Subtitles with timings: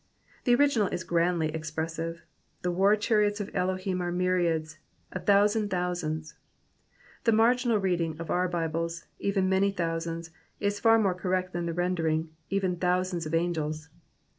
[0.45, 2.23] The original is grandly expressive:
[2.63, 4.79] the war chariots of Elohim are myriads,
[5.11, 6.33] a thouj^and thousands.*'
[7.25, 11.67] The marginal reading of our Bibles,'''' eten many thousands,'''' is far more cor rect than
[11.67, 13.89] the rendering, even thousands of angels.''''